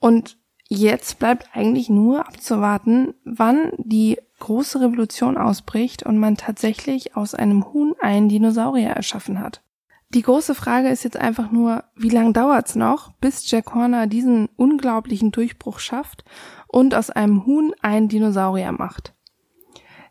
Und 0.00 0.36
jetzt 0.68 1.20
bleibt 1.20 1.48
eigentlich 1.54 1.88
nur 1.88 2.26
abzuwarten, 2.26 3.14
wann 3.24 3.70
die 3.78 4.18
große 4.40 4.80
Revolution 4.80 5.38
ausbricht 5.38 6.02
und 6.02 6.18
man 6.18 6.36
tatsächlich 6.36 7.16
aus 7.16 7.36
einem 7.36 7.72
Huhn 7.72 7.94
einen 8.00 8.28
Dinosaurier 8.28 8.90
erschaffen 8.90 9.38
hat. 9.38 9.62
Die 10.08 10.22
große 10.22 10.56
Frage 10.56 10.88
ist 10.88 11.04
jetzt 11.04 11.18
einfach 11.18 11.52
nur, 11.52 11.84
wie 11.94 12.08
lange 12.08 12.32
dauert's 12.32 12.74
noch, 12.74 13.12
bis 13.20 13.48
Jack 13.48 13.76
Horner 13.76 14.08
diesen 14.08 14.48
unglaublichen 14.56 15.30
Durchbruch 15.30 15.78
schafft 15.78 16.24
und 16.66 16.96
aus 16.96 17.10
einem 17.10 17.46
Huhn 17.46 17.74
einen 17.80 18.08
Dinosaurier 18.08 18.72
macht? 18.72 19.14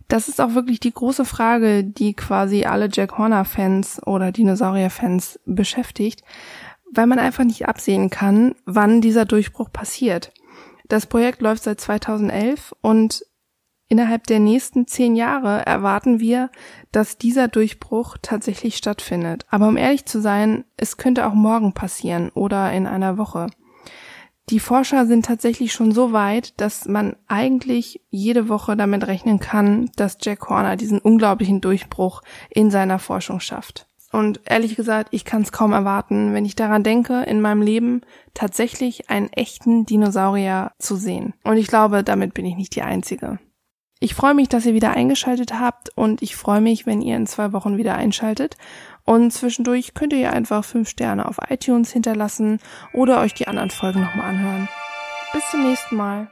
Das 0.07 0.29
ist 0.29 0.39
auch 0.39 0.53
wirklich 0.53 0.79
die 0.79 0.93
große 0.93 1.25
Frage, 1.25 1.83
die 1.83 2.13
quasi 2.13 2.65
alle 2.65 2.89
Jack 2.91 3.17
Horner-Fans 3.17 4.01
oder 4.05 4.31
Dinosaurier-Fans 4.31 5.39
beschäftigt, 5.45 6.23
weil 6.91 7.07
man 7.07 7.19
einfach 7.19 7.43
nicht 7.43 7.67
absehen 7.67 8.09
kann, 8.09 8.55
wann 8.65 9.01
dieser 9.01 9.25
Durchbruch 9.25 9.71
passiert. 9.71 10.31
Das 10.87 11.05
Projekt 11.05 11.41
läuft 11.41 11.63
seit 11.63 11.81
2011 11.81 12.73
und 12.81 13.23
Innerhalb 13.89 14.27
der 14.27 14.39
nächsten 14.39 14.85
zehn 14.85 15.15
Jahre 15.15 15.65
erwarten 15.65 16.19
wir, 16.19 16.49
dass 16.91 17.17
dieser 17.17 17.47
Durchbruch 17.47 18.17
tatsächlich 18.21 18.75
stattfindet. 18.75 19.45
Aber 19.49 19.69
um 19.69 19.77
ehrlich 19.77 20.05
zu 20.05 20.19
sein, 20.19 20.65
es 20.75 20.97
könnte 20.97 21.25
auch 21.25 21.33
morgen 21.33 21.73
passieren 21.73 22.29
oder 22.33 22.73
in 22.73 22.85
einer 22.85 23.17
Woche. 23.17 23.47
Die 24.49 24.61
Forscher 24.61 25.05
sind 25.05 25.25
tatsächlich 25.25 25.73
schon 25.73 25.91
so 25.91 26.13
weit, 26.13 26.59
dass 26.61 26.87
man 26.87 27.17
eigentlich 27.27 28.01
jede 28.09 28.47
Woche 28.47 28.77
damit 28.77 29.05
rechnen 29.05 29.39
kann, 29.39 29.91
dass 29.97 30.17
Jack 30.21 30.47
Horner 30.47 30.77
diesen 30.77 30.99
unglaublichen 30.99 31.59
Durchbruch 31.59 32.21
in 32.49 32.71
seiner 32.71 32.97
Forschung 32.97 33.41
schafft. 33.41 33.87
Und 34.13 34.39
ehrlich 34.45 34.77
gesagt, 34.77 35.09
ich 35.11 35.25
kann 35.25 35.41
es 35.41 35.51
kaum 35.51 35.73
erwarten, 35.73 36.33
wenn 36.33 36.45
ich 36.45 36.55
daran 36.55 36.81
denke, 36.81 37.23
in 37.23 37.41
meinem 37.41 37.61
Leben 37.61 38.01
tatsächlich 38.33 39.09
einen 39.09 39.31
echten 39.33 39.85
Dinosaurier 39.85 40.71
zu 40.79 40.95
sehen. 40.95 41.33
Und 41.43 41.57
ich 41.57 41.67
glaube, 41.67 42.05
damit 42.05 42.33
bin 42.33 42.45
ich 42.45 42.55
nicht 42.55 42.73
die 42.75 42.83
Einzige. 42.83 43.39
Ich 43.99 44.13
freue 44.13 44.35
mich, 44.35 44.47
dass 44.47 44.65
ihr 44.65 44.75
wieder 44.75 44.91
eingeschaltet 44.91 45.59
habt 45.59 45.89
und 45.97 46.21
ich 46.21 46.35
freue 46.35 46.61
mich, 46.61 46.85
wenn 46.85 47.01
ihr 47.01 47.17
in 47.17 47.25
zwei 47.25 47.51
Wochen 47.51 47.77
wieder 47.77 47.95
einschaltet. 47.95 48.55
Und 49.07 49.31
zwischendurch 49.31 49.93
könnt 49.93 50.11
ihr 50.11 50.33
einfach 50.33 50.65
fünf 50.65 50.89
Sterne 50.89 51.29
auf 51.29 51.37
iTunes 51.49 51.91
hinterlassen 51.91 52.59
oder 52.91 53.21
euch 53.21 53.33
die 53.33 53.47
anderen 53.47 53.69
Folgen 53.69 54.01
nochmal 54.01 54.31
anhören. 54.31 54.67
Bis 55.31 55.49
zum 55.49 55.63
nächsten 55.63 55.95
Mal. 55.95 56.27